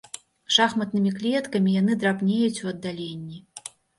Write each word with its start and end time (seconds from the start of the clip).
Шахматнымі 0.53 1.11
клеткамі 1.19 1.75
яны 1.81 1.97
драбнеюць 2.03 2.63
у 2.65 2.73
аддаленні. 2.75 3.37